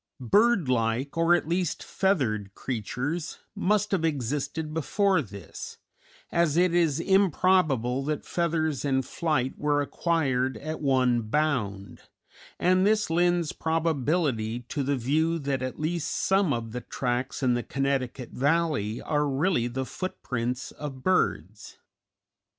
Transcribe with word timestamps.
Bird 0.33 0.67
like, 0.67 1.15
or 1.15 1.35
at 1.35 1.47
least 1.47 1.83
feathered, 1.83 2.55
creatures, 2.55 3.37
must 3.53 3.91
have 3.91 4.03
existed 4.03 4.73
before 4.73 5.21
this, 5.21 5.77
as 6.31 6.57
it 6.57 6.73
is 6.73 6.99
improbable 6.99 8.03
that 8.05 8.25
feathers 8.25 8.83
and 8.83 9.05
flight 9.05 9.53
were 9.59 9.79
acquired 9.79 10.57
at 10.57 10.81
one 10.81 11.21
bound, 11.21 11.99
and 12.57 12.83
this 12.83 13.11
lends 13.11 13.51
probability 13.51 14.61
to 14.61 14.81
the 14.81 14.97
view 14.97 15.37
that 15.37 15.61
at 15.61 15.79
least 15.79 16.09
some 16.09 16.51
of 16.51 16.71
the 16.71 16.81
tracks 16.81 17.43
in 17.43 17.53
the 17.53 17.61
Connecticut 17.61 18.31
Valley 18.31 18.99
are 19.03 19.27
really 19.29 19.67
the 19.67 19.85
footprints 19.85 20.71
of 20.71 21.03
birds. 21.03 21.77